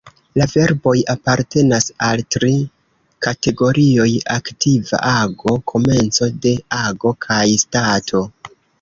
[0.39, 2.49] La verboj apartenas al tri
[3.27, 8.29] kategorioj: aktiva ago, komenco de ago kaj stato.